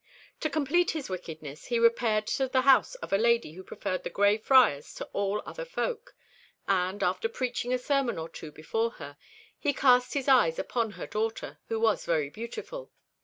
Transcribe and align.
To 0.39 0.49
complete 0.49 0.89
his 0.89 1.11
wickedness, 1.11 1.65
he 1.65 1.77
repaired 1.77 2.25
to 2.25 2.47
the 2.47 2.61
house 2.63 2.95
of 3.05 3.13
a 3.13 3.19
lady 3.19 3.53
who 3.53 3.63
preferred 3.63 4.01
the 4.03 4.09
Grey 4.09 4.35
Friars 4.39 4.95
to 4.95 5.05
all 5.13 5.43
other 5.45 5.63
folk, 5.63 6.15
and, 6.67 7.03
after 7.03 7.29
preaching 7.29 7.71
a 7.71 7.77
sermon 7.77 8.17
or 8.17 8.27
two 8.27 8.51
before 8.51 8.93
her, 8.93 9.15
he 9.59 9.73
cast 9.73 10.15
his 10.15 10.27
eyes 10.27 10.57
upon 10.57 10.93
her 10.93 11.05
daughter, 11.05 11.59
who 11.67 11.79
was 11.79 12.03
very 12.07 12.31
beautiful. 12.31 12.91